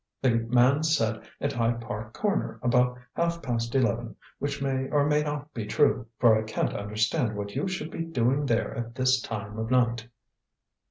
The 0.19 0.31
man 0.31 0.81
said 0.81 1.21
at 1.39 1.53
Hyde 1.53 1.79
Park 1.79 2.13
Corner 2.13 2.57
about 2.63 2.97
half 3.13 3.39
past 3.43 3.75
eleven, 3.75 4.15
which 4.39 4.59
may 4.59 4.89
or 4.89 5.05
may 5.05 5.21
not 5.21 5.53
be 5.53 5.67
true, 5.67 6.07
for 6.17 6.35
I 6.35 6.41
can't 6.41 6.73
understand 6.73 7.35
what 7.35 7.55
you 7.55 7.67
should 7.67 7.91
be 7.91 8.01
doing 8.05 8.47
there 8.47 8.73
at 8.75 8.95
this 8.95 9.21
time 9.21 9.59
of 9.59 9.69
night." 9.69 10.09